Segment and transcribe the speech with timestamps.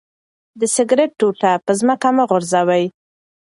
[0.59, 2.85] د سګرټ ټوټه په ځمکه مه غورځوئ.